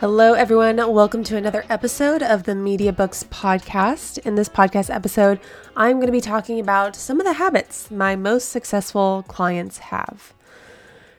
[0.00, 0.76] Hello, everyone.
[0.94, 4.16] Welcome to another episode of the MediaBooks Podcast.
[4.20, 5.38] In this podcast episode,
[5.76, 10.32] I'm going to be talking about some of the habits my most successful clients have.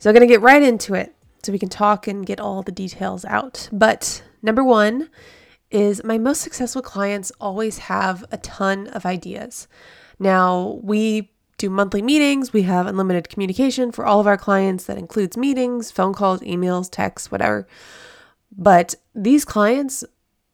[0.00, 1.14] So, I'm going to get right into it
[1.44, 3.68] so we can talk and get all the details out.
[3.70, 5.08] But number one
[5.70, 9.68] is my most successful clients always have a ton of ideas.
[10.18, 12.52] Now, we do monthly meetings.
[12.52, 16.90] We have unlimited communication for all of our clients that includes meetings, phone calls, emails,
[16.90, 17.68] texts, whatever.
[18.56, 20.04] But these clients,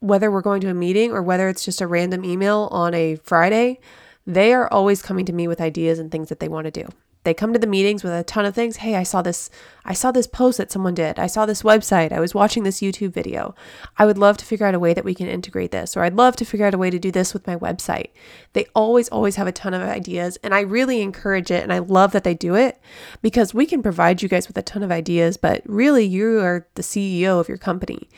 [0.00, 3.16] whether we're going to a meeting or whether it's just a random email on a
[3.16, 3.80] Friday,
[4.26, 6.86] they are always coming to me with ideas and things that they want to do.
[7.26, 8.76] They come to the meetings with a ton of things.
[8.76, 9.50] Hey, I saw this
[9.84, 11.18] I saw this post that someone did.
[11.18, 12.12] I saw this website.
[12.12, 13.52] I was watching this YouTube video.
[13.98, 16.14] I would love to figure out a way that we can integrate this or I'd
[16.14, 18.10] love to figure out a way to do this with my website.
[18.52, 21.80] They always always have a ton of ideas and I really encourage it and I
[21.80, 22.80] love that they do it
[23.22, 26.68] because we can provide you guys with a ton of ideas, but really you are
[26.76, 28.08] the CEO of your company.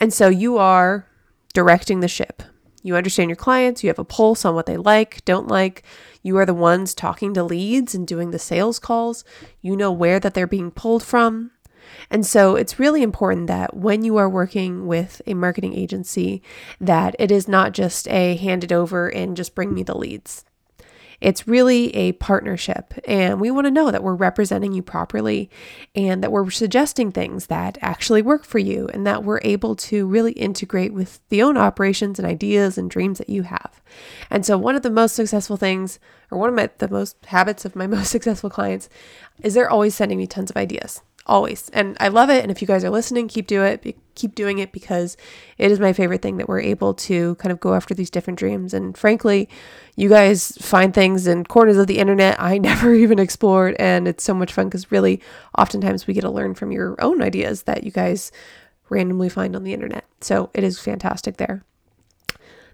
[0.00, 1.06] And so you are
[1.54, 2.42] directing the ship.
[2.86, 5.82] You understand your clients, you have a pulse on what they like, don't like.
[6.22, 9.24] You are the ones talking to leads and doing the sales calls.
[9.60, 11.50] You know where that they're being pulled from.
[12.10, 16.42] And so it's really important that when you are working with a marketing agency
[16.80, 20.44] that it is not just a hand it over and just bring me the leads.
[21.20, 25.50] It's really a partnership, and we want to know that we're representing you properly
[25.94, 30.06] and that we're suggesting things that actually work for you and that we're able to
[30.06, 33.80] really integrate with the own operations and ideas and dreams that you have.
[34.30, 35.98] And so, one of the most successful things,
[36.30, 38.88] or one of my, the most habits of my most successful clients,
[39.42, 41.68] is they're always sending me tons of ideas always.
[41.70, 42.42] And I love it.
[42.42, 43.96] And if you guys are listening, keep do it.
[44.14, 45.16] Keep doing it because
[45.58, 48.38] it is my favorite thing that we're able to kind of go after these different
[48.38, 48.72] dreams.
[48.72, 49.48] And frankly,
[49.96, 54.24] you guys find things in corners of the internet I never even explored, and it's
[54.24, 55.20] so much fun because really,
[55.58, 58.32] oftentimes we get to learn from your own ideas that you guys
[58.88, 60.04] randomly find on the internet.
[60.20, 61.64] So it is fantastic there.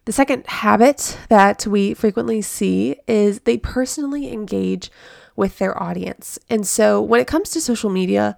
[0.05, 4.91] The second habit that we frequently see is they personally engage
[5.37, 6.39] with their audience.
[6.49, 8.37] And so when it comes to social media,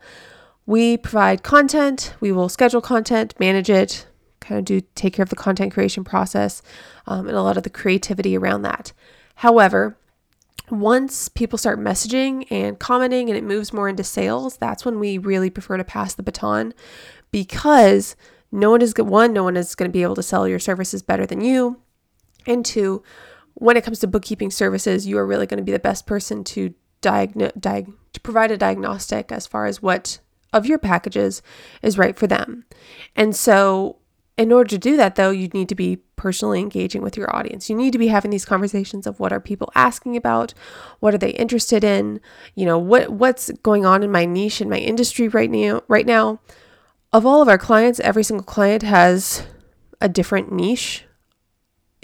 [0.66, 4.06] we provide content, we will schedule content, manage it,
[4.41, 6.62] kind of do take care of the content creation process
[7.06, 8.93] um, and a lot of the creativity around that.
[9.37, 9.99] However,
[10.71, 15.19] once people start messaging and commenting and it moves more into sales, that's when we
[15.19, 16.72] really prefer to pass the baton
[17.31, 18.16] because
[18.50, 21.03] no one is one, no one is going to be able to sell your services
[21.03, 21.81] better than you.
[22.47, 23.03] And two,
[23.55, 26.44] when it comes to bookkeeping services, you are really going to be the best person
[26.44, 30.20] to diagnose diag- to provide a diagnostic as far as what
[30.53, 31.42] of your packages
[31.82, 32.65] is right for them.
[33.15, 33.98] And so
[34.37, 37.69] in order to do that though, you need to be personally engaging with your audience.
[37.69, 40.54] You need to be having these conversations of what are people asking about?
[41.00, 42.20] What are they interested in?
[42.54, 46.06] You know, what what's going on in my niche in my industry right now right
[46.06, 46.41] now?
[47.12, 49.47] Of all of our clients, every single client has
[50.00, 51.04] a different niche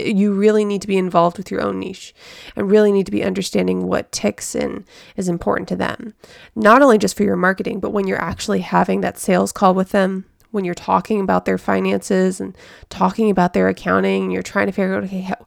[0.07, 2.15] you really need to be involved with your own niche
[2.57, 4.85] and really need to be understanding what ticks and
[5.17, 6.15] is important to them.
[6.55, 9.91] Not only just for your marketing, but when you're actually having that sales call with
[9.91, 12.57] them, when you're talking about their finances and
[12.89, 15.47] talking about their accounting, and you're trying to figure out, okay, how,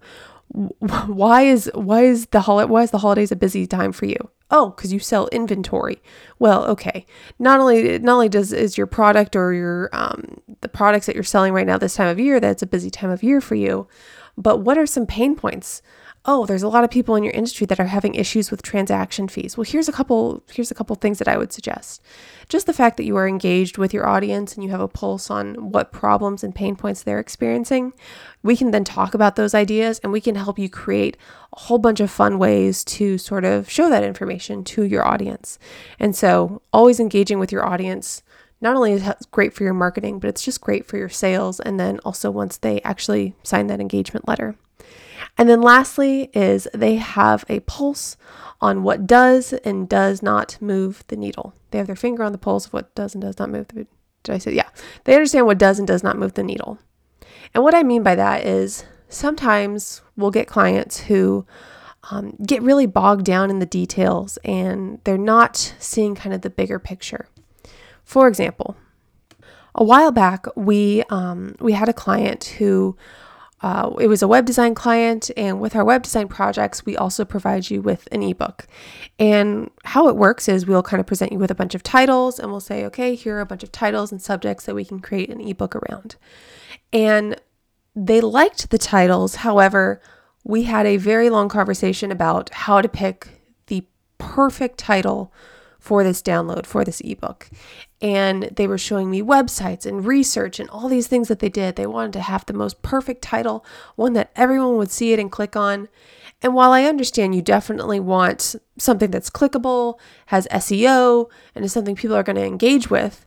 [1.08, 4.30] why is why is the hol- why is the holidays a busy time for you?
[4.52, 6.02] Oh, because you sell inventory.
[6.38, 7.08] Well, okay.
[7.40, 11.24] Not only not only does is your product or your um, the products that you're
[11.24, 13.88] selling right now this time of year that's a busy time of year for you,
[14.38, 15.82] but what are some pain points?
[16.26, 19.28] Oh, there's a lot of people in your industry that are having issues with transaction
[19.28, 19.58] fees.
[19.58, 22.02] Well, here's a couple here's a couple things that I would suggest.
[22.48, 25.30] Just the fact that you are engaged with your audience and you have a pulse
[25.30, 27.92] on what problems and pain points they're experiencing,
[28.42, 31.18] we can then talk about those ideas and we can help you create
[31.52, 35.60] a whole bunch of fun ways to sort of show that information to your audience.
[36.00, 38.24] And so, always engaging with your audience
[38.64, 41.60] not only is it great for your marketing, but it's just great for your sales.
[41.60, 44.56] And then also once they actually sign that engagement letter.
[45.38, 48.16] And then lastly is they have a pulse
[48.62, 51.54] on what does and does not move the needle.
[51.72, 53.86] They have their finger on the pulse of what does and does not move the
[54.24, 54.70] did I say yeah.
[55.04, 56.80] They understand what does and does not move the needle.
[57.54, 61.46] And what I mean by that is sometimes we'll get clients who
[62.10, 66.50] um, get really bogged down in the details and they're not seeing kind of the
[66.50, 67.28] bigger picture.
[68.04, 68.76] For example,
[69.76, 72.96] a while back, we um, we had a client who
[73.64, 77.24] uh, it was a web design client, and with our web design projects, we also
[77.24, 78.68] provide you with an ebook.
[79.18, 82.40] And how it works is we'll kind of present you with a bunch of titles,
[82.40, 85.00] and we'll say, okay, here are a bunch of titles and subjects that we can
[85.00, 86.18] create an ebook around.
[86.92, 87.40] And
[87.96, 89.36] they liked the titles.
[89.36, 90.02] However,
[90.44, 93.30] we had a very long conversation about how to pick
[93.68, 93.86] the
[94.18, 95.32] perfect title
[95.84, 97.50] for this download, for this ebook.
[98.02, 101.76] And they were showing me websites and research and all these things that they did.
[101.76, 103.66] They wanted to have the most perfect title,
[103.98, 105.90] one that everyone would see it and click on.
[106.42, 111.98] And while I understand you definitely want something that's clickable, has SEO, and is something
[111.98, 113.26] people are going to engage with,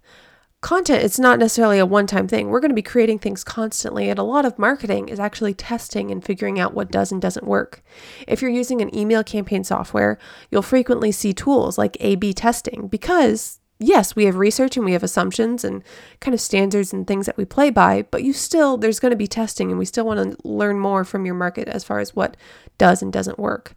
[0.66, 2.48] content it's not necessarily a one-time thing.
[2.48, 6.10] We're going to be creating things constantly and a lot of marketing is actually testing
[6.10, 7.84] and figuring out what does and doesn't work.
[8.26, 10.18] If you're using an email campaign software
[10.50, 14.92] you'll frequently see tools like a b testing because yes we have research and we
[14.92, 15.84] have assumptions and
[16.18, 19.16] kind of standards and things that we play by but you still there's going to
[19.16, 22.16] be testing and we still want to learn more from your market as far as
[22.16, 22.36] what
[22.76, 23.74] does and doesn't work.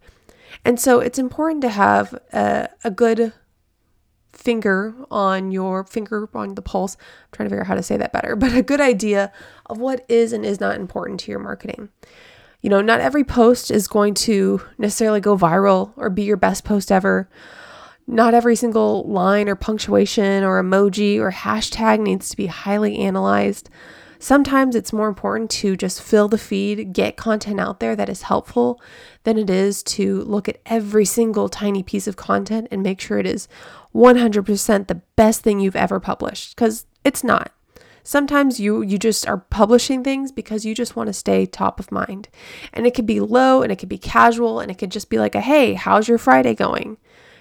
[0.64, 3.32] And so it's important to have a, a good
[4.32, 6.96] finger on your finger on the pulse.
[6.96, 9.32] I'm trying to figure out how to say that better, but a good idea
[9.66, 11.90] of what is and is not important to your marketing.
[12.60, 16.64] You know, not every post is going to necessarily go viral or be your best
[16.64, 17.28] post ever.
[18.06, 23.70] Not every single line or punctuation or emoji or hashtag needs to be highly analyzed.
[24.22, 28.22] Sometimes it's more important to just fill the feed, get content out there that is
[28.22, 28.78] helpful
[29.24, 33.18] than it is to look at every single tiny piece of content and make sure
[33.18, 33.48] it is
[33.94, 37.50] 100% the best thing you've ever published because it's not.
[38.02, 41.90] Sometimes you you just are publishing things because you just want to stay top of
[41.90, 42.28] mind.
[42.74, 45.18] And it could be low and it could be casual and it could just be
[45.18, 46.98] like a hey, how's your Friday going?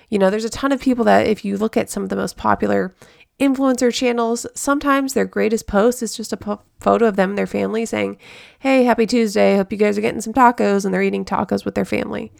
[0.09, 2.15] You know, there's a ton of people that if you look at some of the
[2.15, 2.95] most popular
[3.39, 6.37] influencer channels, sometimes their greatest post is just a
[6.79, 8.17] photo of them and their family saying,
[8.59, 9.55] Hey, happy Tuesday.
[9.55, 10.85] Hope you guys are getting some tacos.
[10.85, 12.31] And they're eating tacos with their family.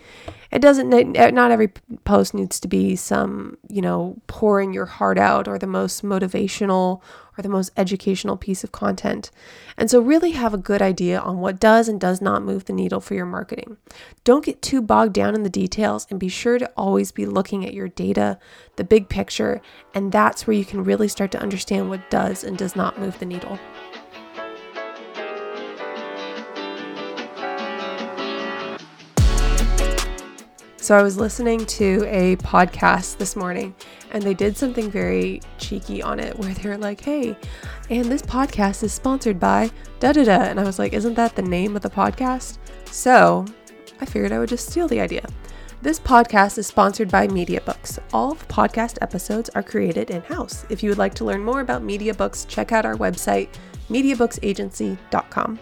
[0.51, 1.69] It doesn't, not every
[2.05, 7.01] post needs to be some, you know, pouring your heart out or the most motivational
[7.37, 9.31] or the most educational piece of content.
[9.77, 12.73] And so, really have a good idea on what does and does not move the
[12.73, 13.77] needle for your marketing.
[14.25, 17.65] Don't get too bogged down in the details and be sure to always be looking
[17.65, 18.37] at your data,
[18.75, 19.61] the big picture,
[19.93, 23.17] and that's where you can really start to understand what does and does not move
[23.19, 23.57] the needle.
[30.89, 33.75] So I was listening to a podcast this morning
[34.09, 37.37] and they did something very cheeky on it where they're like, hey,
[37.91, 39.69] and this podcast is sponsored by
[39.99, 40.41] da da da.
[40.45, 42.57] And I was like, isn't that the name of the podcast?
[42.85, 43.45] So
[44.01, 45.27] I figured I would just steal the idea.
[45.83, 47.99] This podcast is sponsored by MediaBooks.
[48.11, 50.65] All of the podcast episodes are created in house.
[50.69, 53.49] If you would like to learn more about MediaBooks, check out our website,
[53.89, 55.59] mediabooksagency.com.